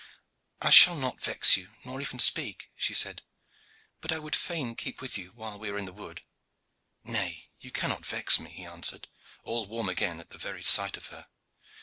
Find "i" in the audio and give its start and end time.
0.63-0.71, 4.11-4.17